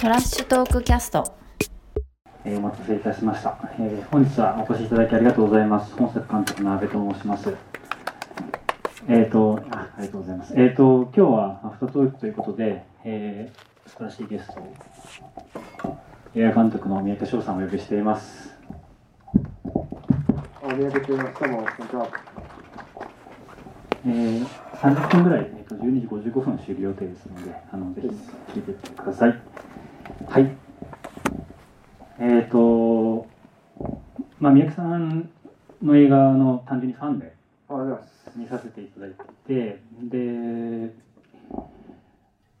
[0.00, 1.34] トラッシュトークキャスト。
[2.46, 5.92] えーお待たせいたしました、えー本日はお越しいただきありがとうございます。
[5.94, 7.54] 本作監督の阿部と申します。
[9.08, 10.54] えっ、とあありがとうございます。
[10.56, 14.74] えっ、と今日はアフタートークということで、えー素晴らしいゲストを。
[16.34, 18.56] 映画監督の三宅翔さんをお呼びしています。
[20.62, 22.08] あ、見上げていましたもん、こんにちは。
[24.06, 24.46] えー
[24.80, 28.08] 30分ぐらい、えー、と12時55分終了予定ですのであのぜひ
[28.54, 29.38] 聞いていってください
[30.30, 30.56] はい
[32.20, 33.26] えっ、と
[34.38, 35.28] まあ三宅さん
[35.82, 37.40] の映画の単純にファンで。
[38.36, 40.94] 見させていただいていてで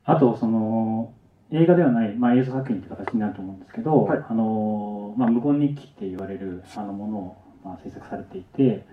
[0.04, 1.12] あとその
[1.52, 8.86] 映画ではない、まあ、映像作品という形になると思うんですけど、はいあのまあ、無言日記って言われるあのものを、まあ、制作されていて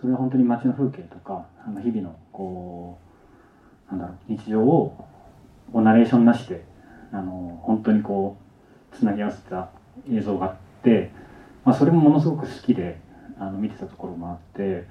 [0.00, 2.98] それは本当に街の風景とかあの日々のこ
[3.88, 4.96] うなんだろう日常を
[5.72, 6.64] ナレーションなしで
[7.14, 8.36] あの本当にこ
[8.92, 9.70] うつなぎ合わせた
[10.10, 11.10] 映像があって、
[11.64, 13.00] まあ、それもものすごく好きで
[13.38, 14.86] あの見てたところもあって。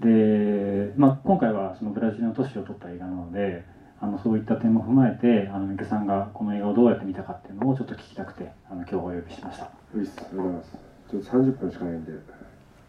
[0.00, 3.64] で、まあ、今回はそのブラジルの都市を撮った映画なので
[4.00, 10.70] あのそういった点も踏まえてあの三池さんがこの映画をどうやって見たかっていうのをちょっと聞きたくてあの今日お呼びしましたういっす、ありがとうございます。
[11.10, 12.12] ちょっと30分しかないんで、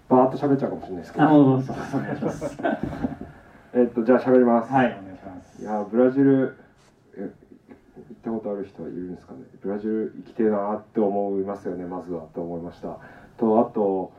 [0.09, 1.25] バーっと喋っちゃうかもしれないですけど。
[1.25, 2.57] あのそうそうお願いします
[3.73, 4.73] えっと、じゃあ喋ります。
[4.73, 6.57] はいお願いしますいや、ブラジル、
[7.99, 9.39] ったことある人はいるんですかね。
[9.61, 12.97] ブラジル行きてえなって思いますよね、まずはと思いました。
[13.37, 14.11] と、あと、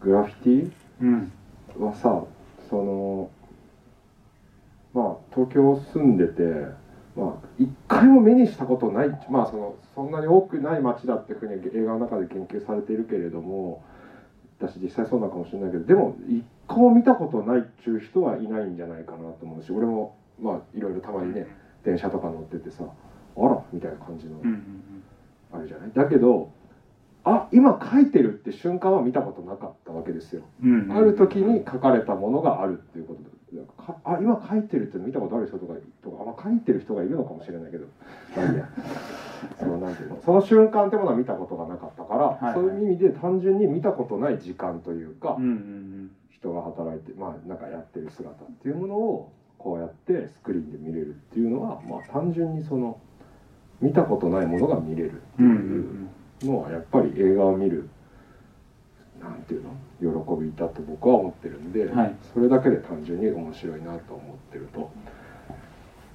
[0.00, 2.24] グラフィテうんィはさ、
[2.70, 3.30] その、
[4.94, 6.42] まあ、東京住んでて、
[7.16, 13.82] まあ、一回も目にしたことない、まあ、そのそんなに多くない街だっていうふうに映画の中で研究されているけれども
[14.60, 21.46] 私実際そうなのかもしれないけどでも一個も見たことないっていう人はいないんじゃないかなと思うし俺もまあいろいろたまにね
[21.84, 22.84] 電車とか乗っててさ
[23.36, 25.02] あらみたいな感じのうんうん
[25.52, 25.90] あれじゃない？
[25.94, 26.50] だけど
[27.24, 30.42] あ今書いてるって瞬間は見たことなかったわけですよ。
[30.62, 33.26] うんうんある時に書かれたものがあるっていうことで。
[33.78, 37.86] かあ今書いてるって見たことある人とかとか、まあ、書いてる人がいるのかもしれないけど。
[39.58, 40.18] そのなんていうの？
[40.24, 46.10] その瞬間ってものは見たことがなかったから、いそういう意味で単純に見たことない時間というか、うんうん。
[46.30, 52.98] 人が働いてまあなんかやってる姿っていうものをこうやってスクリーンで見れるっていうのは、まあ、単純にその
[53.80, 56.08] 見たことないものが見れるっていうん
[56.42, 57.88] のはやっぱり映画を見る
[59.20, 59.70] なんていうの？
[60.00, 64.90] 喜びだと僕は思ってるんで、はいそれだけで単純に面白いなと思ってると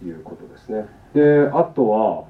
[0.06, 0.86] いうことですね。
[1.14, 2.26] であとは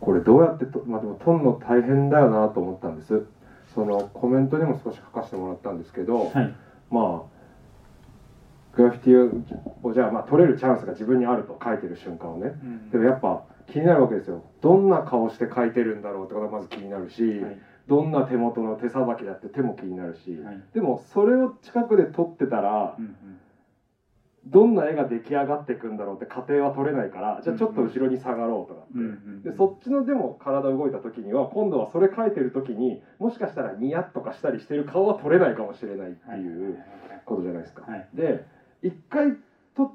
[0.00, 3.24] これどうやってと、まあ、でも撮るの大変だよなと思ったんです。
[3.74, 6.54] そのコメントにも少し書かせてもらったんですけど、はい
[6.90, 7.37] まあ
[8.78, 12.52] グラフィティをじゃあまあ撮れるチャンスが自分にあると書いてる瞬間をね。
[12.62, 12.90] うん。
[12.90, 14.44] でもやっぱ気になるわけですよ。
[14.60, 17.58] どんな顔して描いてるんだろうってことがまず気になるし、はい。
[17.88, 20.62] どんな手元の手さばきだって手も気になるし、はい。
[20.74, 23.14] でもそれを近くで撮ってたらうんうん。
[24.46, 29.06] どんな絵が出来上がっていくんだろうって過程は撮れないからじゃあちょっと後ろに下がろうとかって、うんう
[29.40, 36.78] んでそっちのでも体動いた時には今度はそれ描いてる時にもしかしたらニヤッとかしたりしてる顔は撮れないかもしれないっていう
[37.26, 37.82] ことじゃないですか。
[37.90, 38.08] はい。
[38.14, 38.44] で
[38.82, 39.36] 一回
[39.76, 39.86] と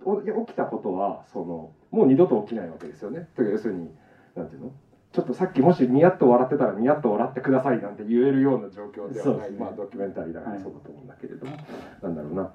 [0.47, 3.27] 起きたことはそのもう二度と起きないわけですよね。
[3.35, 3.89] というか要するに
[4.35, 4.71] なんていうの？
[5.11, 9.57] ちょっとさっきもしニヤッと笑ってたらニヤッと笑ってくださいなんて言えるような状況ではない、ね。
[9.59, 10.63] まあドキュメンタリーだからはい。
[10.63, 11.55] そうだと思うんだけれども、
[12.01, 12.51] なんだろうな。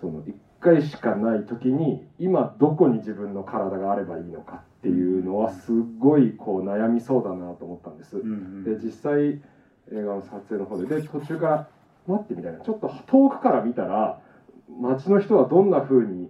[0.00, 8.16] その一回しかない時に今どこに自分の体があればいいのかっていうのはすっごいこう悩みそうだなと思ったんです。
[8.16, 8.64] うんうん。
[8.64, 9.40] で実際映
[9.90, 11.68] 画の撮影の方でで途中から
[12.06, 12.60] 待ってみたいな。
[12.60, 14.20] ちょっと遠くから見たら
[14.78, 16.28] 街の人はどんな風に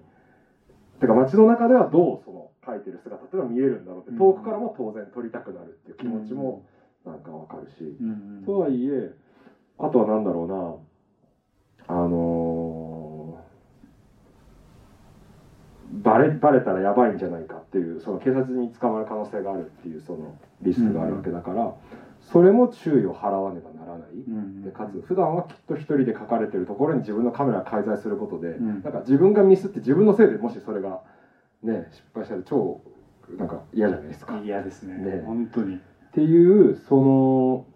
[1.01, 4.17] てか街の中ではどうその描いてる姿っていうのは見えるんだろうってうん。
[4.17, 6.61] 遠くからも当然撮りたくなるっていう気持ちも
[7.05, 7.97] なんかわかるし、
[8.45, 9.11] とはいえ
[9.79, 10.75] あとは何だろうな
[11.94, 13.50] あのー
[15.93, 21.73] バレバレたらやばいんじゃないかっていうその警察に捕まる可能性があるっていうそのリスクがあるわけだから、
[22.20, 24.08] それも注意を払わねばならない。
[24.64, 28.82] でかつ普段はきっと一人で書かれてるところに自分のカメラが介在することで、ん。
[28.82, 31.00] なんか自分がミスって自分のせいでもしそれが
[31.62, 32.81] ね失敗したら超
[33.37, 34.40] なんか嫌じゃないですか。
[34.44, 34.94] 嫌ですね。
[34.96, 35.22] ね。
[35.25, 35.76] 本当に。
[35.76, 35.78] っ
[36.12, 37.66] ていうその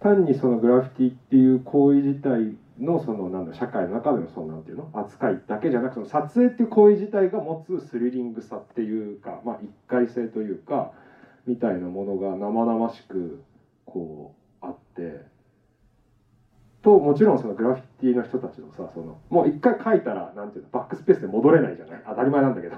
[0.00, 4.90] 単にそのグラフィティっていう行為自体のそのなんだ社会の中でのそのなんていうの？
[4.94, 10.92] 扱いだけじゃなくその撮影っていう行為自体が持つスリリングさっていうかまあ一回性というか
[11.46, 13.42] みたいなものが生々しく
[13.86, 15.24] こうあって
[16.88, 22.02] ともちろんそのグラフィティの人たちのさそのもう一回書いたらなんていうのバックスペースで戻れないじゃない？
[22.08, 22.76] 当たり前なんだけど。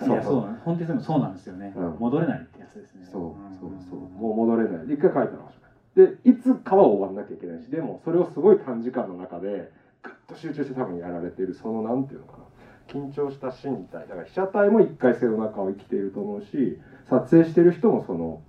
[0.00, 0.08] そう。
[0.42, 1.96] なん本当にそうなんですよね、うん。
[2.00, 3.06] 戻れないってやつつですね。
[3.10, 4.86] そうそうそうもう戻れない。
[4.86, 5.52] で一回書いたら
[5.94, 9.70] でいつかは終わんなきゃいけないしでもそれをすごい短時間の中で
[10.02, 12.44] グッと集中して多分やられているそのなんていうのかな。
[12.88, 14.08] 緊張した身体。
[14.08, 16.78] だから被写体も一回性の中を生きていると思うし
[17.08, 18.40] 撮影してる人もその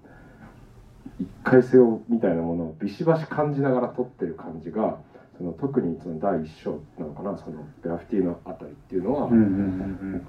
[1.19, 4.97] 一回性をみたいなものをビシバシ感じながら撮ってる感じが
[5.37, 9.29] その特にその第一章なのかなそのグラフィティのあたりっていうのは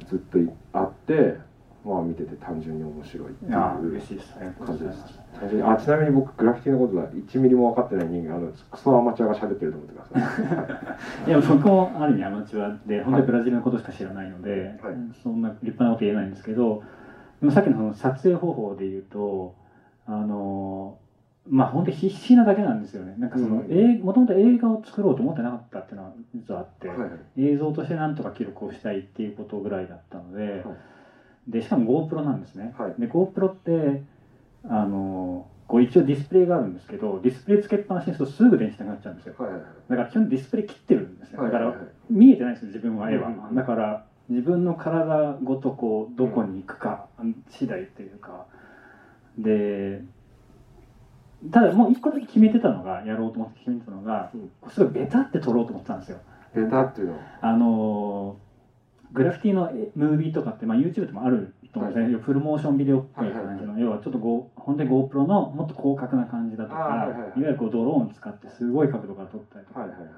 [0.09, 0.39] ずっと
[0.73, 1.37] あって
[1.85, 5.05] まあ見てて単純に面白いっていう感じです。
[5.65, 11.29] あちなみに僕グラフィティのことは1ミリも分かってない人間あのクソアマチュアが喋ってると思ってください。
[11.29, 14.95] いや僕もある意味アマチュアで本当にブラジルのことしか知らないので、はい。
[15.23, 16.83] そんな立派なこと言えないんですけど
[17.41, 19.55] でもさっきのその撮影方法で言うと
[20.07, 20.99] あの
[21.49, 23.15] まあ本当に必死なだけなんですよね。
[23.19, 23.67] なんかその、うん。
[23.71, 27.11] えもともと映画を作ろうと思ってなかったっていうのは実はあって、はいはい。
[27.39, 30.65] 映像としてなんとか記録をしたいっていうことぐらいだったので、はい。
[31.49, 32.95] でしかも GoPro なんですね、はい。
[32.99, 34.03] で GoPro って
[34.65, 39.35] あのこう一応ディスプレイがあるんですけどディスプレイつけっぱなしにするとすぐ電池なくなっちゃうんですよ。
[39.39, 41.75] はいはいだから基本ディスプレイ切ってるんですよだから
[42.09, 47.09] 見えてないんですよ自分は絵は、うんうんだから自分の体ごとこうどこに行くか
[47.51, 48.47] 次第っていうか
[49.39, 50.03] で
[51.51, 54.31] ただもう一個だけ決めてたのがやろうと思って決めてたのが、
[54.69, 56.19] すごいベタって撮ろうと思ってたんですよ。
[56.55, 57.19] ベタっていうのは。
[57.43, 58.37] あの
[59.13, 70.11] グラフィティのえムービーとかって、まあ、YouTube でもあると思うんですね、フルモーションビデオっぽい感じの、要はちょっとゴー本当に GoPro のもっと広角な感じだとか、はいはいはいいわゆるこうドローン使ってすごい角度から撮ったりとか、はいはいはい。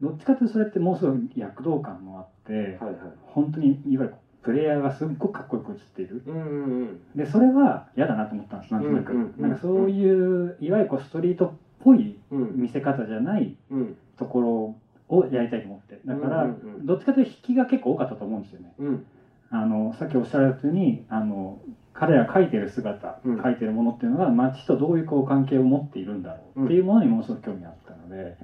[0.00, 2.96] どっちかというとそれってもうすごい躍動感もあって、はいはい。
[3.26, 6.22] 本当にいわゆるプレイヤーがすっごくかっこよく映っている。
[6.26, 7.00] うんうんうん。
[7.14, 9.42] でそれは嫌だなと思ったんですなんとなく、うんうんうん。
[9.42, 12.52] なんかそういういわゆるこうストリートっぽいうん。
[12.56, 13.96] 見せ方じゃないうん。
[14.18, 14.74] とこ
[15.10, 16.00] ろをやりたいと思って。
[16.04, 16.86] だから、うんうんうん。
[16.86, 18.72] どっちかというと引きが結構多かったと思うんですよね。
[18.78, 19.06] うん。
[19.50, 21.60] あのさっきおっしゃられたようにあの
[21.92, 23.40] 彼らが描いてる姿、うん。
[23.40, 28.36] 描いてるものっていうのが街とどういうこう関係を持っているんだろうっていうものにものすごく興味があったので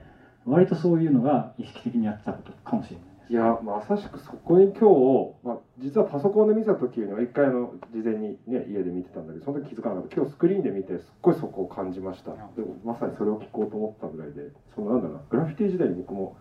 [0.45, 10.15] 割とそういうのが意識的にやってたことかもしれないいやまさしくそこに今日、まあ、実はパソコンで見た時には一回あの事前にね家で見てたんだけどその時気づかなかった。
[10.15, 12.31] 今日スクリーンで見てすっごいそこを感じました。
[12.31, 16.37] でもまさにそれを聞こうと思ったぐらいでそのなんだろうなグラフィティ時代に僕も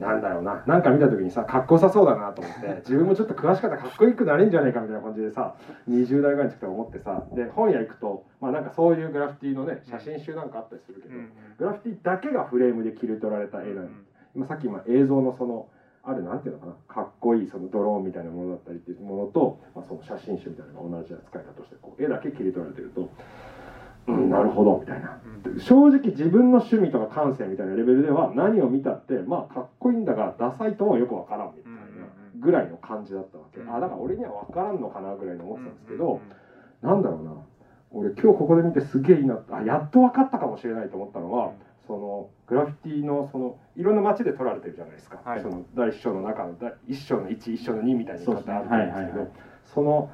[0.00, 5.54] なんだろうななんか見た時にさかっこよさそうだなと思って 自分もちょっと詳しかったらかっこよくなれんじゃないかみたいな感じでさ
[5.88, 11.14] 20代ぐらいの時から思ってさで本屋行くとまあなんかそういうグラフィティのね写真集なんかあったりするけど、
[11.58, 13.88] グラフィティだけがフレームで切り取られた絵なん。
[14.34, 15.68] 今さっき今映像のその
[16.04, 16.72] あるなんていうのかな？
[16.88, 23.10] かっこいいそのドローンみたいなものだったりっていうものと、まあ、その写真集みたいなのが同じ扱いだとしてこう絵だけ切り取られてると
[24.08, 25.20] うんなるほどみたいな。
[25.58, 31.78] 正直自分の趣味とか感性みたいなレベルでは何を見たってまあかっこいいんだがダサいともよくわからんみたいな
[32.40, 33.60] ぐらいの感じだったわけ。
[33.60, 36.20] あだから俺にはわからんのかなぐらいに思ってたんですけど
[36.80, 37.32] なんだろうな。
[37.90, 41.52] 俺今日ここで見てすげえいいなあやっと分かったかもしれないと思ったのは
[41.88, 45.42] そのグラフィティのそのいろんな街で撮られてるじゃないですか、はい。
[45.42, 48.54] その第一章の中の第一章の1一章の2みたいにそうですね。
[48.58, 49.30] 書いてあると思うんですけどはいはいはい。
[49.64, 50.10] その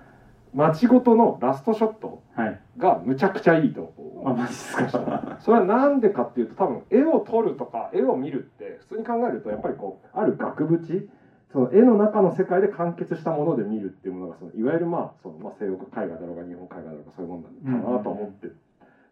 [0.55, 2.61] 街ごとのラストショットはい。
[2.79, 3.93] がむちゃくちゃいいと。
[4.25, 5.39] あマジですか。
[5.41, 11.09] それはなんでかっていうと多分絵を撮るとか絵を見るって普通に考えるとやっぱりこうある額縁
[11.53, 18.49] その絵の中の世界で完結したもので見るっていうものがそのいわゆるまあその、まあ、西洋絵画だろうが日本絵画だろうがそういうもんなのかなと思って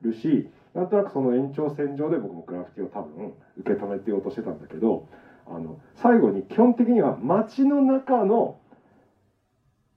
[0.03, 5.07] るし、なんとなくその延長線上で僕もグラフィティを多分受け止めてようとしてたんだけど
[5.47, 8.59] あの最後に基本的には街の中の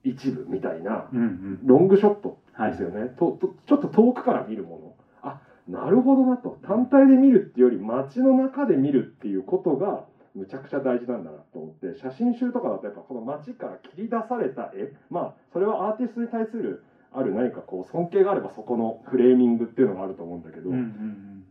[0.03, 1.59] 一部みたいなうんうん。
[1.63, 4.93] ロングショットはいですよね、ととちょっと遠くから見るもの。
[5.21, 6.57] あなるほどなと。
[6.61, 16.83] 単体で見るっていうより街の中で見るっていうことがむちゃくちゃ大事なんだなと思って写真集とかだとやっぱこの街から切り出された絵まあそれはアーティストに対する
[17.15, 21.45] ある何かこう尊敬があればそこのフレーミングっていうのがあると思うんだけど、うんうん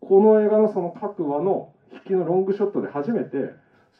[0.00, 3.50] この映画のその各話の引きのロングショットで初めて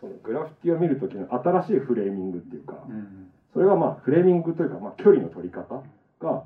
[0.01, 3.31] そのグラフィティを見る時の新しいフレーミングっていうか、うんうん。
[3.53, 5.83] それがまあフレーミングというか、まあ、距離の取り方
[6.21, 6.45] が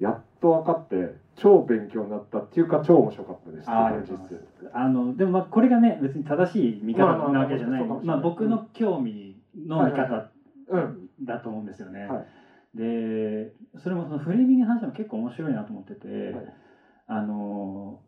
[0.00, 10.30] やっと分かって超勉強になったっていうか超面白かったですあのでもまあこれがね別に正しい見方なわけじゃないまあまあ僕の興味の見方
[10.68, 11.08] うん。
[11.22, 12.06] だと思うんですよね。
[12.06, 12.26] はい
[12.74, 16.54] でそれもそのフレーミングの話も結構面白いなと思ってて、はい。
[17.06, 18.00] あの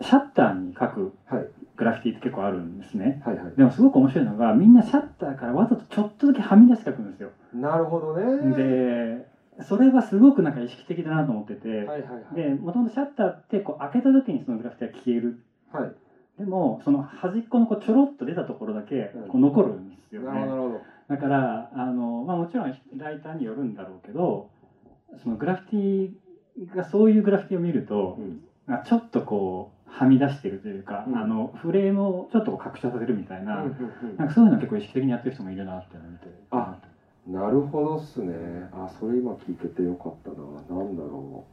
[0.00, 1.46] シャッターに書くはい。
[1.76, 3.22] グラフィティって結構あるんですね。
[3.24, 3.56] はいはい。
[3.56, 7.30] でもすごく面白いのがみんなシャッターからわざとちょっとだけはみ出して書くんですよ。
[7.54, 8.56] なるほどね。
[8.56, 9.26] で
[9.62, 12.34] それはすごくなんか意識的だなと思ってて、はいはいはい。
[12.34, 15.38] でもともとシャッターってこう開けた時にそのグラフィティが消える。
[15.72, 15.92] はい。
[16.38, 19.28] でもその端っこのこうちょろっと出たところだけうん。
[19.28, 20.40] こう残るんですよね。
[20.40, 20.80] なるほど
[21.12, 24.48] だからあの、まあ、もちろんライターによるんだろうけど
[25.22, 28.40] そのグラフィティがそういうグラフィティを見るとう、ん。
[28.66, 31.18] あちょっとこうはみ出してるというか、うん。
[31.18, 36.76] あのフレームをちょっと拡張させるみたいな、うんうんなんかそういうの結構意識的にやってる人もいるなっていうのを見てあ
[37.26, 38.68] なるほどっすね。
[38.72, 40.36] あそれ今聞けてよかったな。
[40.78, 41.44] なんだろ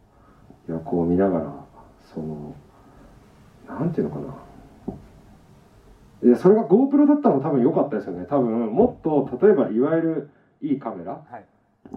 [0.67, 0.71] う。
[0.71, 1.65] いやこう見ながら
[1.99, 2.55] その
[3.67, 4.48] なんていうのかな
[6.23, 8.25] いやそれが GoPro だったら多分良かったですよね。
[8.29, 10.29] 多分もっと例えばいわゆる
[10.61, 11.45] いいカメラはい。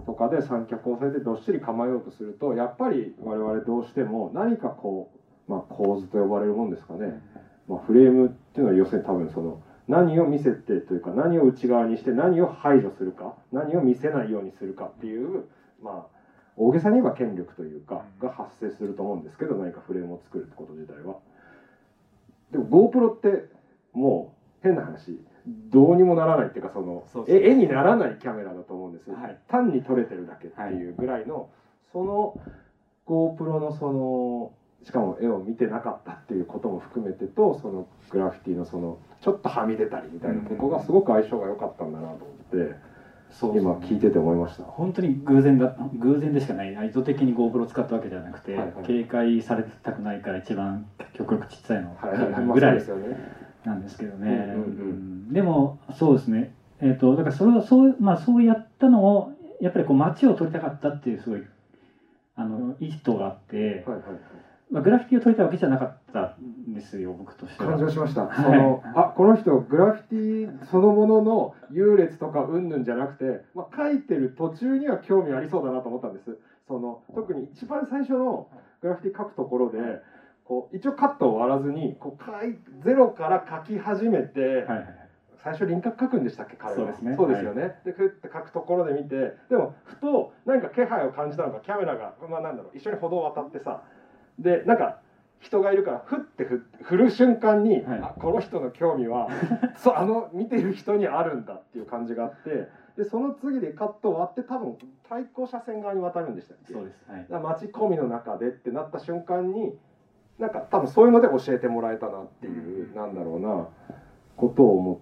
[0.05, 5.11] とかで三脚を押さえてどっしり構えようとするとやっぱり我々どうしても何かこ
[5.47, 7.21] う、まあ、構図と呼ばれるもんですかね、
[7.67, 15.45] まあ、フレームっていうのは要するに多分その何を見せてというか何を内側にして何を排除するか何を見せないようにするかっていう
[15.81, 16.13] まあ
[16.55, 21.17] 大げさに言えば権力というかが発生すると思うんですけど何かフレームを作るってこと自体は。
[22.51, 23.52] でも GoPro って
[23.93, 29.37] もう変な話どうにもならないっていうかそのえ絵にならないキャメラだと思うんですよ、はい。
[29.47, 31.49] 単に撮れてるだけっていうぐらいの、
[31.91, 32.39] その
[33.05, 34.51] GoPro のその
[34.85, 42.75] しかも絵を見てなかったっていうことも含めてとそのグラフィティのそのちょっとはみ出たりみたいなとこがすごく相性が良かったんだなと思って、
[43.29, 44.63] そう今聞いてて思いました。
[44.63, 46.87] 本当に偶然だ偶然でしかない。
[46.87, 48.85] 意図的に GoPro を使ったわけじゃなくて、はいはい。
[48.85, 52.31] 警戒されたくないから一番極力ちっちゃいのはいはい。
[52.31, 53.42] はい、まあぐらいそうですよね。
[53.63, 54.89] なんですけどね、うんうんうん。
[55.27, 55.33] うん。
[55.33, 56.49] でもそうですね。
[56.79, 59.29] えっ、とだからそれをそう,、まあ、そうやったのを
[59.59, 61.43] やっぱりこう街を撮りたかったっていうすごい
[62.35, 64.19] あの意図があって、はいはい
[64.69, 66.29] まあ、グラフィティを撮りたいわけじゃなかった
[66.67, 67.69] んですよ僕としては。
[67.69, 68.43] 感情しました、はい。
[68.43, 76.37] そのあこの人グラフィティそのものの優劣とかうんぬんじゃなくて、まあ、書いてる途中には興味ありそうだなと思ったんです。
[76.67, 78.45] その特に一番最初の
[78.81, 79.99] グラフィティ書くところで
[80.45, 85.03] こう一応カットを割らずにこう書いゼロから書き始めて、はいはいはい。
[85.43, 86.75] 最初輪郭書くんでしたっけ彼は。
[86.77, 87.15] そうですね。
[87.17, 93.83] そうですよね、でふって書くところで見てでもふと何か気配を感じたのかキャメラがまあなんだろう一緒に歩道を渡ってさ
[94.39, 94.99] でなんか
[95.39, 97.99] 人がいるからふってふ振る瞬間に、はい。
[98.01, 99.27] あこの人の興味は
[99.75, 104.77] そうあの見てる人にあるんだっていう感じがあってでその次でカットを割って多分
[105.09, 106.73] 対向車線側に渡るんでしたっけ。
[106.73, 107.03] そうです。
[107.09, 107.21] はい。
[107.21, 109.77] だから街込みの中でってなった瞬間に
[110.39, 113.69] なんか多分そういうので教えてもらえたなっていう、なんだろうな
[114.35, 114.97] ことを思っ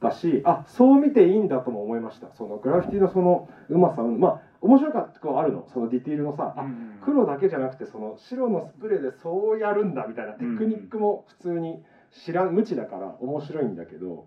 [0.00, 2.32] たしあそう見ていいんだとも思いました。
[2.32, 5.66] そのグラフィティのそのうまさまあ面白かったとこあるの。
[5.72, 6.66] そのディティールのさ、あ
[7.04, 14.26] 黒だけじゃなくてその白のスプレーでそうやるんだみたいなテクニックも普通に知らん無知だから面白いんだけど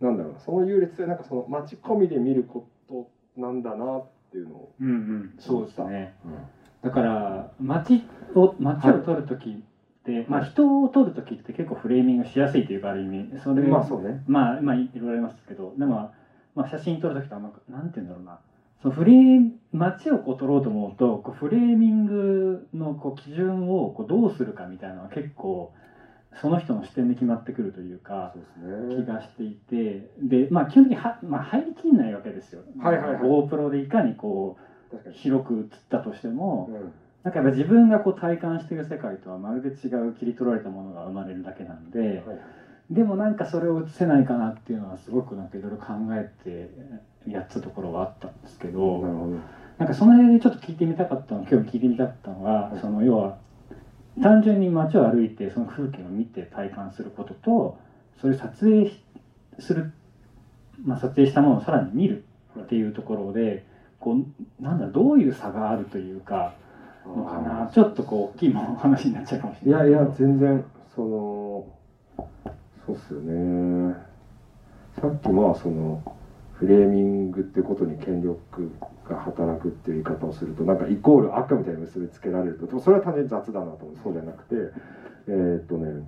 [0.00, 0.38] なんだろうな。
[0.40, 5.34] その優劣でなんかその街込みで見ることなんだなっていうのを、うんうん。
[5.38, 6.14] そうですね。
[6.24, 6.32] うん。
[6.82, 8.04] だから街
[8.34, 9.62] を街を撮る時
[10.28, 13.26] まあ人を撮る時って結構フレーミングしやすいというかある意味。
[13.36, 14.20] それまあそうね。
[14.26, 15.72] まあまあいろいろありますけど。
[15.76, 16.08] でも、
[16.54, 18.38] まあ、写真撮る時とはなんかなんて言うんだろうな。
[18.80, 25.68] そのフレーム街をこう撮ろうと思うとこうフレーミングのこう基準をこうどうするかみたいなのは結構
[26.32, 29.02] その人の視点で決まってくるというかそうですね。
[29.02, 30.08] 気がしていて。
[30.20, 32.62] でまあ基本的には、まあ、入りきんないわけですよ。
[32.78, 33.22] はいはいはい。
[33.22, 34.54] GoPro でいかにこ
[34.92, 36.92] う広く映ったとしても、うん
[37.28, 42.22] なんかやっぱ自分がこう体感している世界とはまるで違う切り取られたものが生まれるだけなんで、はい
[42.90, 46.70] でもなんかそれを映せないかなっていうのはすごくなんかいろいろ考えて
[47.30, 49.02] やったところはあったんですけど、
[49.76, 52.80] なんかその辺でちょっと聞いてみたかったの今日聞いてみたかったのは、はい。
[52.80, 53.36] その要は
[54.22, 57.78] 単純に街を歩いてその風景を見て体感することと
[58.22, 59.02] それを撮影し
[59.58, 59.92] する、
[60.82, 62.24] まあ、撮影したものをさらに見る
[62.58, 63.66] っていうところで
[64.00, 66.54] こうなんだどういう差があるというか
[67.14, 67.66] のかな。
[67.70, 69.88] ちょっとこう大きい話になっちゃうかもしれない。
[69.88, 70.62] いやいや全然
[70.94, 71.64] その
[72.86, 73.94] そうっすよね。
[75.00, 76.00] さっきまあその
[76.54, 78.70] フレーミングってことに権力
[79.08, 83.96] が働くっていう言い方をするとなんかイコール悪みたいに結びつけられるとでもそれは単純に雑だなと思う。
[83.96, 84.54] そうじゃなくて
[85.28, 86.02] えーっとね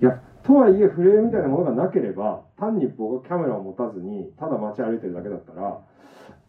[0.00, 5.78] いやとはいえフレームみたいなものがなければ単に僕がキャメラを持たずにただ街歩いてるだけだったら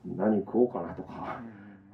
[0.05, 1.39] 何食おうかなとか。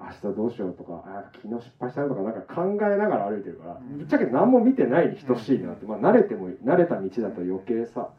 [0.01, 3.97] 明日どうしようとかあ昨日失敗したなとかなんか考えながら歩いてるからうん。
[3.99, 8.09] ぶっちゃけ何も見てないに等しいなって、まあ、慣れても慣れた道だと余計さ。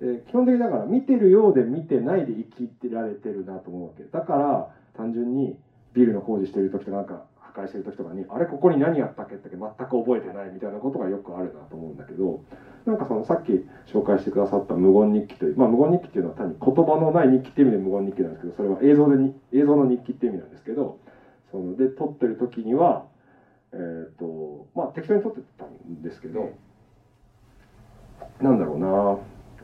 [0.00, 4.04] で基本的にだから見てるようで見てないで生きてられてるなと思うわけ。
[4.04, 5.56] だから単純に
[5.92, 12.42] ビルの工事してる時とかなんか破壊してる時とかにあれここに何やったっけって全く覚えてないみたいなことがよくあるなと思うんだけど
[12.84, 13.52] なんかそのさっき
[13.86, 20.98] 紹介してくださった無言日記というまあ無言日記っていうのは単に言葉のない日記っていう意味で無言日記なんですけどそれは映像でに映像の日記っていう意味なんですけど
[21.54, 23.06] そので撮ってる時には
[23.72, 23.76] え
[24.10, 26.50] っ、とまあ適当に撮ってたんですけど、
[28.40, 28.88] なんだろうな、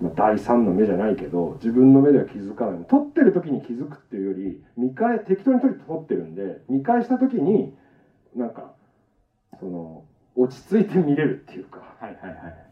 [0.00, 2.84] まあ、第三の目じゃないけど自分の目では気づかない。
[2.88, 7.74] 撮ってる時に気づくっていうより見返適当に撮ってるんで見返した時に
[8.36, 8.72] なんか
[9.58, 10.04] その
[10.36, 12.70] 落ち着いて見れるっていうかはいはいはい。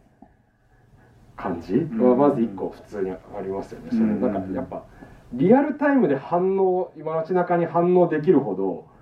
[1.37, 2.00] 感じん。
[2.00, 3.90] はまず一個普通にありますよね。
[3.90, 4.20] それうん。
[4.20, 4.84] なんかやっぱ
[5.32, 8.98] リアルタイムで反応今街中に反応できるほど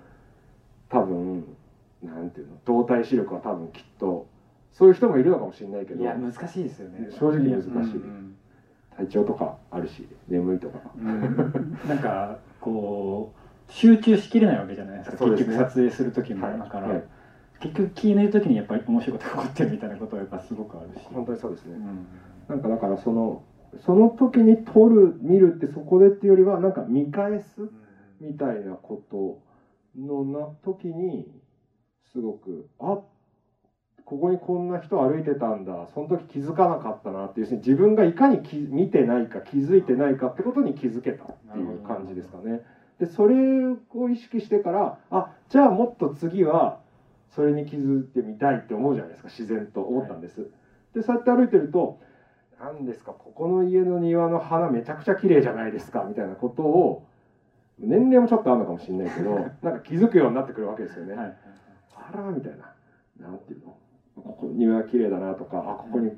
[0.89, 1.43] 多分
[2.03, 4.27] なんていうの動体視力は多分きっと
[4.71, 7.09] そういう人もいるのかもしれないけどいや難しいですよね。
[7.11, 7.97] 正直難しい。
[7.97, 8.35] うん
[8.97, 10.79] 体調とかあるし眠いとか。
[10.97, 11.07] うん。
[11.07, 13.31] うんなんかこ
[13.69, 15.23] う集中しきれないわけじゃないですか。
[15.25, 15.31] ね。
[15.31, 16.57] 結局撮影する時も、はい。
[16.57, 17.03] だから、はい。
[17.59, 21.75] 結局気抜いた時にやっぱり面白いことが起こってるみたいなことはやっぱすごくあるし、本当にそうですね。
[21.75, 22.05] うん。
[22.47, 23.41] なんかだからその
[23.85, 27.69] その時に撮る見るってそこでっていうよりはなんか見返す
[28.19, 29.37] みたいなこと
[29.97, 31.41] のな時に
[32.11, 32.99] すごくあ
[34.05, 42.61] ここにこんな人歩いてたんだその時気づかなかったなっていう自分がいかに気見てないか気づいてないかってことに気づけたっていう感じですかね。
[42.99, 46.79] でそれを意識してからあじゃあもっと次は
[47.27, 50.47] それに気づいてみたいって思うじゃないですか自然と思ったんです。
[50.93, 51.99] でそうやって歩いてると
[52.59, 57.06] 何ですかここの家の庭の花めちゃくちゃ綺麗じゃないですかみたいなことを
[57.79, 61.13] 年齢もちょっとあるのかもしれないけど なんか気づくようになってくるわけですよね。
[61.15, 61.33] はい。
[61.95, 62.71] あらみたいな。
[63.19, 63.75] なんていうの？
[64.15, 66.11] ここ庭綺麗だなとかあここに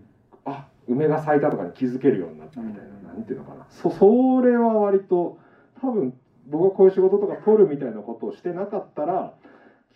[0.46, 3.04] あ梅が咲いたとかに気づけるようになったみたいな、うん。
[3.04, 3.66] なんていうのかな？
[3.70, 5.38] そそれは割と
[5.82, 6.14] 多分
[6.48, 9.34] 僕がこういう仕事とか取るみたいなことをしてなかったら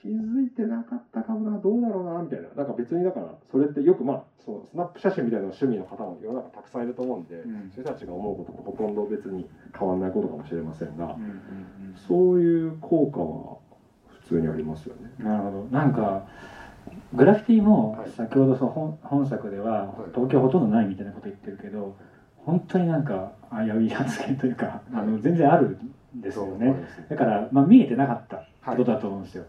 [0.04, 2.50] 気づいてなかったかもなどうだろうなみたいな。
[2.56, 7.72] なんか別にだからそれってよくまあそのスナップ写真みたいな趣味の方も世の中たくさんいると思うんで、うん。
[7.72, 11.96] 人たちが思うこととほとんど別に変わらないことかもしれませんが、うんうん。
[11.96, 13.58] そういう効果は
[14.22, 15.10] 普通にありますよね。
[15.20, 15.64] うんなるほど。
[15.72, 16.28] なんか
[17.14, 18.10] グラフィティもはい。
[18.12, 20.12] 先ほどその本本作でははい。
[20.14, 21.96] 東京ほとんどないみたいなこと言ってるけど
[22.46, 25.78] 本当になんか危うい発言というか、あの全然ある
[26.14, 26.76] んですよね。
[27.10, 29.46] だから、まあ、見えてなかったことだと思うんですよ、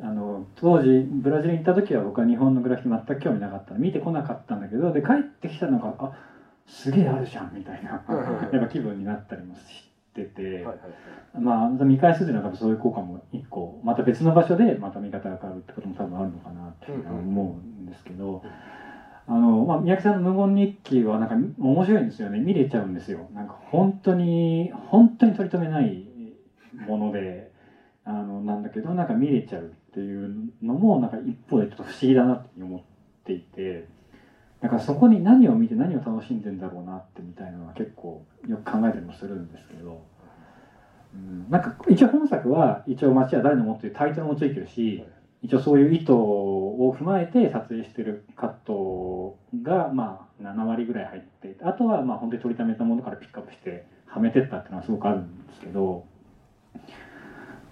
[0.00, 6.12] あの当時ブラジルに行った時は僕は日本のグラフィティ全く興味なかった見てこなかったんだけどで帰ってきたのがあ
[6.66, 7.90] すげえあるじゃんみたいな。
[7.90, 10.66] やっぱ気分になったりもしてて、
[11.38, 13.80] まあ見返すっていうのは多分そういう効果も一個。
[13.84, 18.42] また別の場所でまた見方が変わるってことも多分あるのかなって思うんですけど、
[19.26, 22.40] あのまあ、三宅さんの無言日記はなんか面白いんですよね。
[22.40, 23.28] 見れちゃうんですよ。
[23.34, 26.08] なんか本当に本当に取り留めない
[26.86, 27.50] もので
[28.04, 32.80] あのなんだけどなんか見れちゃうっていうのもなんか一方でちょっと不思議だなって思っ
[33.24, 33.86] ていて
[34.60, 40.02] だかそこに何を見て何を楽しんでんだろうなってみたいなのは結構よく考えたりもするんですけど。
[41.14, 45.04] うんなんか一応本作は一応「街は誰のも」っていうタイトルもついてるし
[45.42, 56.04] 一応そういう意図を踏まえて撮影してるカットがまあ7割ぐらい入ってあとはまあ本当に取りためたものからピックアップしてはめてったっていうのはすごくあるんですけど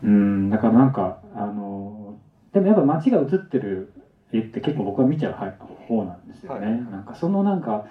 [0.05, 2.02] うんだからなんかあの
[2.53, 3.93] でもやっぱ街が映ってる
[4.33, 5.33] 絵って結構僕は見ちゃう
[5.89, 6.83] 方なんですよね、はい。
[6.91, 7.87] なんかそのなんか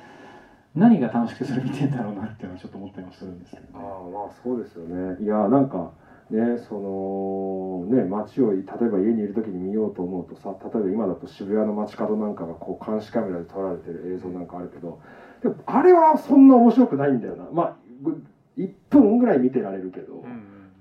[0.75, 5.23] 何が楽しくそれ見てんだろうなっていうのはちょっと思ったりもするんですけどねああまあそうですよね。
[5.23, 5.91] いやなんか
[6.29, 14.99] ねそのね街を例えば家にいる時に見ようと思うとさ例えば今だと渋谷の街角なんかがこう監視カメラで撮られてる映像なんかあるけど
[15.41, 17.45] でもあれはそんな面白くないんだよな。
[17.51, 18.23] まあぐ
[18.57, 20.25] 1分ぐらい見てられるけど、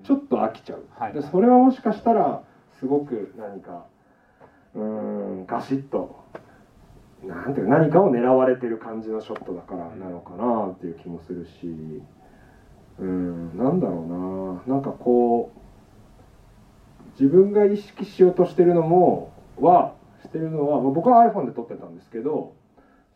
[0.02, 1.12] ちょっと飽きちゃう、はい。
[1.12, 2.42] でそれはもしかしたら
[2.80, 3.84] すごく何か
[4.74, 6.24] うんガシッと
[7.22, 12.02] なんていう何かを狙われてる感じのショットだからなのかなっていう気もするし
[12.98, 14.76] うんなんだろうな。
[14.76, 15.60] なんかこう
[17.20, 22.54] 自分が意識しようとしてるのもはしてるのは僕は iPhone で撮ってたんですけど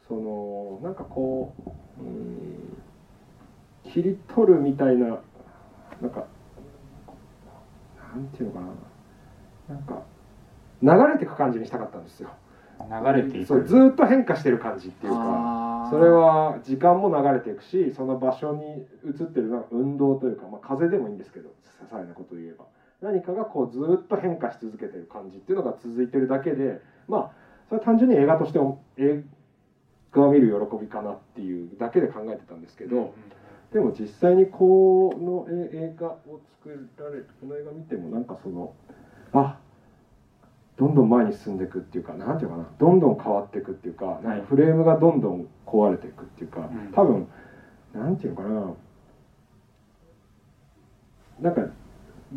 [0.09, 1.55] そのなんかこ
[1.99, 2.83] ううん
[3.85, 5.07] 切り取るみたいな
[6.03, 6.27] なんか
[8.15, 8.67] なんていうのかな。
[9.69, 10.03] なんか
[10.83, 12.31] 流れていく感じにしたかったんですよ。
[12.81, 13.65] 流れていく。
[13.65, 21.51] ずーっと変化してる感じっていうかそれは時間も流れていくしその場所に映ってるなんか運動というか、まあ、風でもいいんですけど
[21.81, 22.65] 些細なことを言えば。
[23.03, 27.31] 何かがこうずーっと変化し続けてる感じっていうのが続いてるだけでまあ
[27.69, 29.23] それは単純に映画としても映
[30.13, 33.13] 画を見る喜びかなっていうだけで考えてたんですけど、
[33.73, 38.73] でも実際にこのえ映画を作られこの映画見てもなんかその
[39.41, 39.59] あ
[40.77, 46.93] どんどん前に進んでいくっていうかなんていうかなどんどん変わっていくっていうかなんかフレームがどんどん壊れていくっていうか、うん。
[46.93, 47.29] 多分
[47.93, 48.43] なんていうのか
[51.41, 51.73] ななんか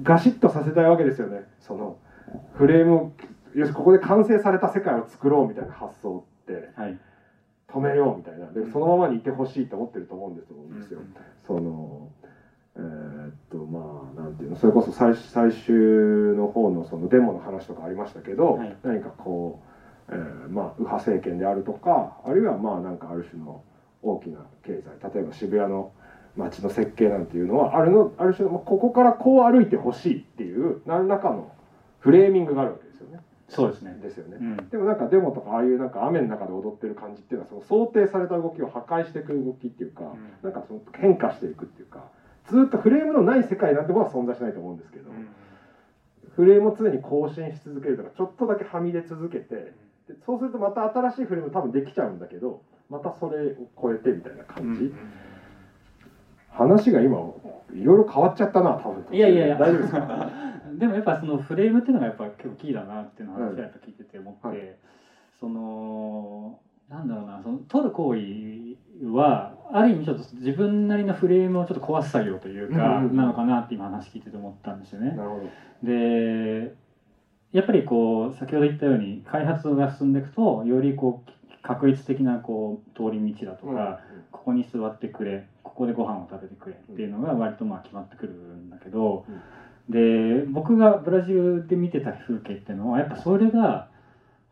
[0.04, 1.44] ガシッとさせたいわけですよね。
[1.60, 1.98] その
[2.54, 3.12] フレームを
[3.56, 7.00] よしここで完成された世界を作ろうみたいな発想ってはい。
[7.68, 8.52] 止めようみたいな。
[8.52, 10.58] でそのままにいてほしいと思ってると思うんですよ。
[10.80, 11.16] ですようん。
[11.46, 12.10] その
[12.78, 15.76] えーっとまあなんていうのそれこそ最最終
[16.36, 19.62] の方のそのデモの話とかありましたけど、はい何かこ
[20.10, 23.64] う、えーまあ右派政権であるとかあるいはまあなんかある種の
[24.04, 25.92] 大きな経済例えば渋谷の
[26.36, 31.52] 街の設計なんていうのはあるのある種のまあここからこう歩いてほしいっていう何らかの
[32.00, 33.20] フレーミングがあるわけですよね。
[33.50, 33.98] そうですね。
[34.02, 34.44] ですよねう。
[34.44, 34.70] ん。
[34.70, 42.06] でもなんかデモとかああいうなんか雨の中で踊ってる感じっていうのはその想定された動きを破壊していく動きっていうか、んなんかその変化していくっていうか
[42.48, 45.12] ずっとフレームのない世界なんてことは存在しないと思うんですけど、
[46.36, 49.74] フレームを常に更新し続けるとかちょっとだけはみ出続けて
[50.08, 54.92] でそうするとまた新しいフレーム多分できちゃうんだけどまたそれを超えてみたいな感じ、
[56.50, 57.18] 話が今
[57.74, 59.58] いろいろ変わっちゃったな多分いやいやいや。
[59.58, 60.32] 大丈夫ですか？
[60.78, 64.76] でもやっぱそのフレームっていうのがやっぱ結構キーだなっていうのを話はやっぱ聞いてて思って、はい。
[65.40, 68.20] そのなんだろうなその取る行為
[69.06, 75.18] はある意味ちょっと自分なりのフレームをちょっと壊す作業というか、なのかなって今話聞いてて思ったんですよね。
[75.84, 76.74] で
[77.54, 81.32] やっぱりこう先ほど言ったように開発が進んでいくとよりこう
[81.62, 84.00] 確一的なこう通り道だとか、
[84.32, 89.26] ここに座ってくれここでご飯を食べてくれっていうのが割とまあ決まってくるんだけど、
[89.90, 93.90] で僕がブラジルで見てた風景っていうのはやっぱそれが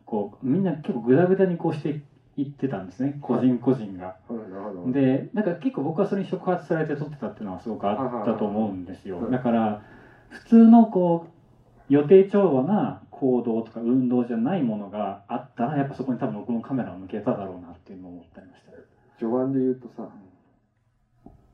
[0.04, 2.00] こうみんな結構グダグダにこうしてい
[2.44, 3.18] ってたんですね。
[3.20, 4.16] 個人個人が。
[4.28, 4.92] うんなるほど。
[4.92, 9.20] でなんか結構僕はそれに触発されて撮ってたっていうのはすごくあったと思うんですよ。
[9.22, 9.30] はい。
[9.32, 9.82] だから
[10.28, 18.72] 普通のこう予定調和な行動とか運動じゃないものがあったらやっぱそこに多分僕もカメラを向けただろうなっていうのを思ったりました
[19.18, 20.08] 序盤で言うとさ、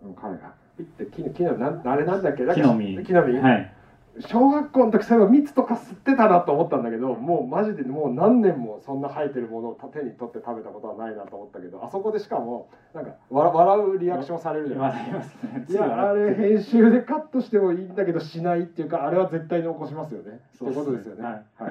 [0.02, 0.52] あの彼が。
[0.76, 2.44] ピッて木の木のなんあれなんだっけ？
[2.44, 3.04] 木の実。
[3.04, 3.72] 木の実、はい
[4.20, 20.40] 小学校の時そういえば蜜とか吸ってたなと思ったんだけどもうマジでもう何年もそんな生えてるものを手に取って食べたことはないなと思ったけどあそこでしかもなんか笑笑うリアクションされるじゃない笑いますねいやあれ編集でカットしてもいいんだけどしないっていうかあれは絶対に起こしますよね。
[20.58, 21.22] そうってことですよね。
[21.22, 21.34] はい。
[21.56, 21.70] は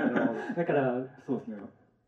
[0.53, 0.55] い。
[0.55, 1.57] だからそうですね。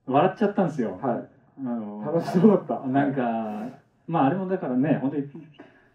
[0.07, 1.29] 笑っちゃったんですよ、はい。
[1.59, 2.87] あの楽しそうだった。
[2.87, 5.27] なんかまああれもだからね本当に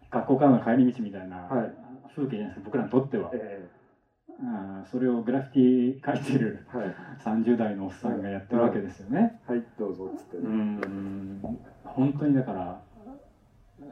[0.09, 1.73] 学校からの帰り道みたいなはい。
[2.15, 3.67] 風景じゃないですか僕らにとっては、え
[4.41, 6.95] あーそれをグラフィティ描いてるえはい。
[7.23, 9.39] 30代のおっさんがやってるわけですよね。
[9.47, 11.41] はいどうぞっつってうね、ん。
[11.83, 12.81] 本当にだから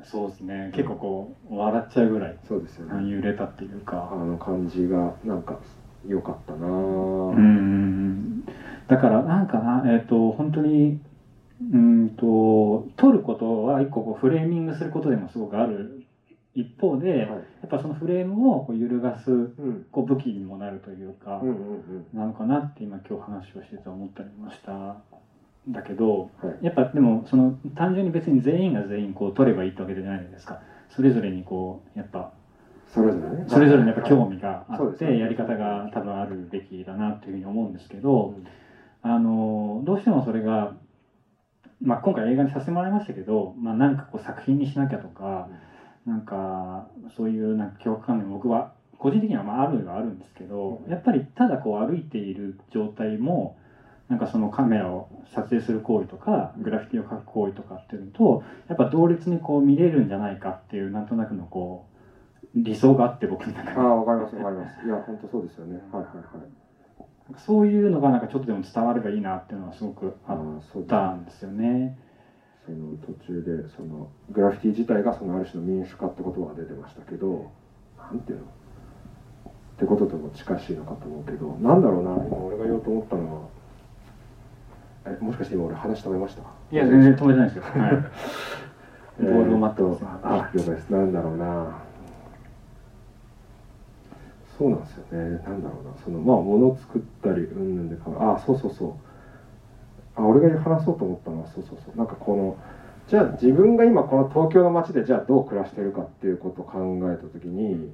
[0.04, 0.72] そうですね。
[0.74, 4.16] 結構こう笑っちゃうぐらいそうですよね、揺れたっていうあか。
[4.26, 5.60] の感じがなんか
[6.08, 7.36] 良かったなぁ。
[7.36, 8.44] うん。
[8.88, 11.00] だからなんかなえっ、と本当に
[11.74, 16.04] うんと撮ることは一個こうフレーミングすることでもすごくある
[16.58, 17.20] 一方で、はい。
[17.20, 17.36] や
[17.68, 19.86] っぱそのフレームをこう揺るがすうん。
[19.92, 21.44] こう武器にもなるというか、
[22.14, 24.98] なのかなって今今日話をしてて思ったりました
[25.70, 26.66] だけどはい。
[26.66, 30.60] やっぱでもその単純に別に全員が全員こう取ればいいってわけじゃないですか。
[30.90, 32.32] それぞれにこうやっぱ
[32.88, 33.46] それぞれね。
[33.48, 38.48] それぞれのやっぱ興味があってやり方が多分あるべきだなっていうふうに思うんですけどうん。
[39.04, 40.74] あのどうしてもそれが、
[41.82, 45.48] まあ、今回映画にさせてもらいましたけど、まあ、なんかこう作品にしなきゃとか
[46.08, 53.58] なんかそういうなんか恐怖観念僕は個人的にはまああるはあるんですけどやっぱりただこう歩いている状態も
[54.08, 63.80] なんかそのカメラを撮影する行為とかグラフィティを描く行為とかっていうのとやっぱ同列にこう見れるんじゃないかっていうなんとなくのこう理想があって僕の中で。
[63.80, 64.86] ああわかりますわかります。
[64.86, 65.76] いや本当そうですよね。
[65.92, 66.48] はいはいはい。
[67.36, 71.98] そういうのがなんかちょっとでも伝わればいいなっていうのはすごくあったんですよね。
[72.68, 77.50] その途中でそのグラフィティ自体がそのある種の民主化って言葉が出てましたけど
[77.98, 78.44] なんていうの？
[78.44, 78.48] っ
[79.80, 83.48] てこととも近しいのかと思うけどなんだろうな今俺が言おうと思ったのは。
[85.06, 86.42] えもしかして今俺話止めました？
[86.72, 87.64] いや全然止めてないですよ。
[87.72, 88.04] はい。
[89.22, 90.90] えボールを待ってますーっとあ了解です。
[90.90, 91.78] なんだろうな。
[94.58, 95.42] そうなんですよね。
[95.46, 95.92] なんだろうな。
[96.04, 98.94] そのまあ物を作ったりうんぬんでかあそうそうそう
[100.18, 101.98] あ俺が話そうと思ったのはそうそうそう。
[101.98, 102.58] なんかこの
[103.08, 107.90] じゃあ自分が今この東京の街でじゃあどう暮らしてるかっていうことを考えた時に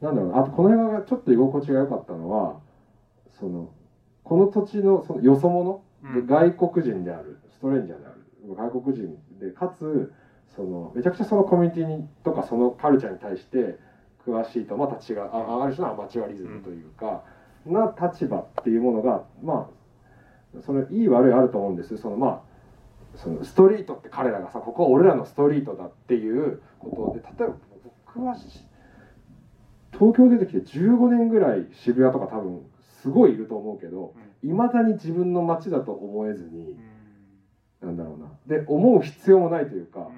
[0.00, 2.58] なんだろうなあとこの映画がちょっと居心地が良かったのは
[3.38, 3.70] その
[4.24, 5.82] この土地のそのよそ者、
[6.14, 10.12] で外国人であるストレンジャーである外国人でかつ
[10.56, 13.78] そのめちゃくちゃそのコミュニティにとかそのカルチャーに対して
[14.26, 17.22] 詳しいとまた違うあある種のアマチュアリズムというか、
[17.66, 19.83] な立場っていうものがまあ
[20.62, 21.96] そのいい悪いあると思うんです。
[21.96, 22.54] そのまあ
[23.16, 28.66] そのストリートって彼らがさここは俺らのストリートだっていうことで例えば僕はし
[29.92, 32.62] 東京出てきて15年ぐらい渋谷とか多分
[33.02, 36.76] すごいいると思うけどいまだに自分の街だと思えずに
[37.80, 38.58] なんだろうな。
[38.58, 40.08] で思う必要もないというか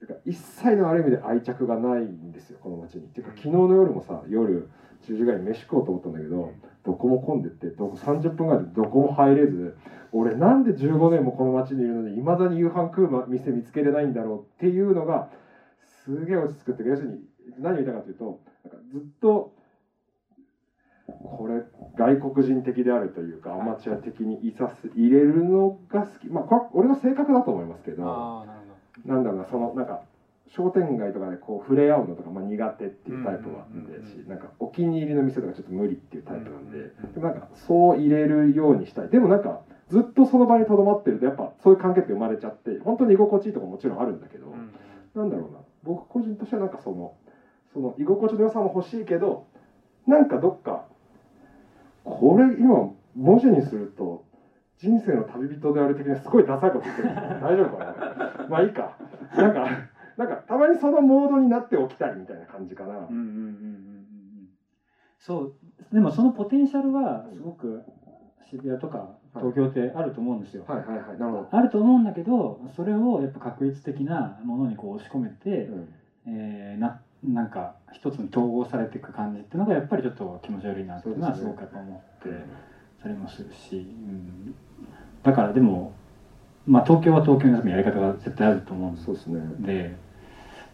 [0.00, 3.04] だから一切のある意味で愛着がないんですよこの街に。
[3.04, 4.68] っていうか昨日の夜もさ夜
[5.04, 6.52] 10時ぐらいに飯食おうと思ったんだけど
[6.84, 9.74] どこも混んでってどこ30分ぐらいでどこも入れず
[10.12, 15.30] 俺なんで15年もこの街にいるのにいまだに夕飯食う店見つけれないんだろうっていうのが
[15.80, 17.20] すげえ落ち着くって要するに
[17.58, 19.52] 何を言いたいかというとなんかずっと
[21.06, 21.62] これ
[21.96, 26.28] 外国人的であるというかアマチュア的にいさす入れるのが好き。
[26.28, 28.60] まあこれは俺の性格だと思いますけどああなる
[29.04, 30.00] ほなんだろうなそのなんか
[30.46, 36.78] 商店街とかでこう触れ合うのとか、まあ、苦手っていうタイプはうんうんうんうんでしなんかお気に入りの店とかちょっと無理っていうタイプなんで
[37.14, 39.08] でもなんかそう入れるようにしたい。
[39.08, 44.72] でもなんかずっとその場にとどまってるとやっぱそういう関係って生まれちゃって本当に居心地いいとこももちろんあるんだけど、ど、うん。
[45.14, 45.58] なんだろうな。
[45.82, 47.14] 僕個人としてはなんかその
[47.72, 49.46] その居心地の良さも欲しいけど
[50.06, 50.84] なんかどっか
[52.04, 54.24] これ今文字にすると
[54.76, 57.08] 人生の旅人である的にすごいダサいこと言ってる
[57.40, 57.84] 大丈夫か
[58.42, 58.46] な？
[58.50, 58.96] まあいいか。
[59.36, 59.66] なんか
[60.16, 64.48] なんかたまにそのモードになっておきたいみたいな感じかな、うんうんうんうん。
[65.18, 65.50] そう。
[65.92, 67.82] でもそのポテンシャルはすごく
[68.42, 70.82] 渋谷とか東京ってあると思うんですよ、はい。
[70.82, 71.00] はい。
[71.00, 71.18] はい。
[71.18, 75.92] なるほど、あると思うんだけどそれをやっぱ確率的なものにこう押し込めて、うん。
[76.26, 82.44] えーななんか一つに統合されていく感じっていうのがやっぱりちょっと気持ち悪いなっていうのはすごくやっぱ思って
[83.00, 84.54] たりもするし、うん、
[85.22, 85.90] だからでも、
[86.66, 89.00] まあ、東京は東京のやり方が絶対あると思うんで。
[89.00, 89.40] すそうですね。
[89.60, 89.96] で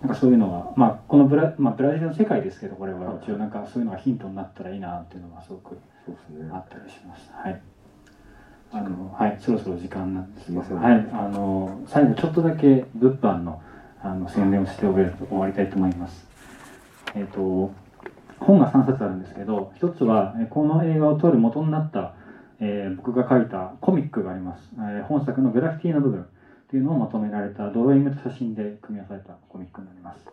[0.00, 3.00] なんかそういうのは、まあ、このブラ,、まあ、ブラジルの世界ですけどこれは。
[3.00, 5.78] はい一応なんかそういうのがヒントになったらいいなっていうのがすごく
[6.52, 7.30] あったりします。
[7.32, 7.60] はい。
[8.72, 10.46] あのはい、そろそろ時間なんです。
[10.46, 13.60] けどはい、あの最後ちょっとだけ物販の
[14.00, 16.26] あの宣伝をして終わり終わりたいと思います。
[17.14, 17.72] えっ、と
[18.38, 22.14] 本が3冊あるんですけど、一つはえーこの映画を撮る元になった、
[22.60, 24.70] えー僕が書いたコミックがあります。
[24.76, 26.26] えー本作のグラフィティの部分
[26.70, 30.24] というのをまとめられたドローイングと写真で組み合わされたコミックになります。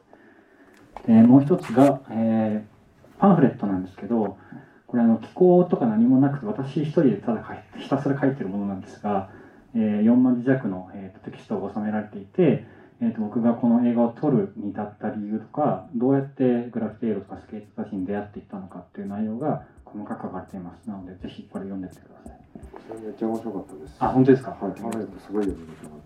[1.08, 2.78] でもう一つが、えー
[3.20, 4.38] パンフレットなんですけど、
[4.86, 7.44] これあの気候とか何もなくて私一人でただ
[7.78, 9.32] ひたすら書いてるものなんですが、
[9.74, 12.66] えー4万字弱の、えーテキストが収められていて、
[13.00, 20.90] えーと僕がこの映画を撮るに至った理由とかどうやってグラフィティ映像とかスケート写真に出会っていったのかっていう内容が細かく書かれています。
[20.90, 23.02] なのでぜひこれ読んでみてください。
[23.02, 23.96] めっちゃ面白かったです。
[24.00, 24.52] あ本当ですか？
[24.52, 24.72] はい。
[24.82, 26.00] パンフレットすごい読みたかっ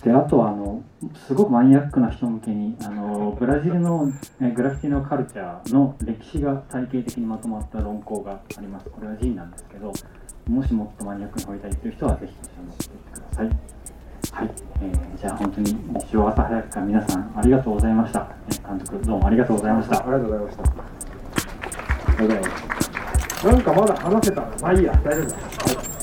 [0.00, 0.04] た。
[0.04, 0.82] であとはあの
[1.26, 4.10] すごくマニアックな人向けにあのブラジルの
[4.40, 8.88] えグラフィティのカルチャーの歴史が体系的にまとまった論考があります。
[8.88, 9.92] これは G なんですけど
[10.48, 13.77] もしもっとマニアックに掘りたいという人はぜひこちらも見ていってください
[14.32, 14.50] はい、
[14.82, 20.62] えーじゃあ本当に日曜朝早くから皆さんありがとうございましたえー監督どうもありがとうございましたありがとうございました。
[20.62, 23.46] ありがとうございます。
[23.46, 25.36] なんかまだ話せたら、まあいいや、大丈夫だ。
[25.36, 25.97] はい、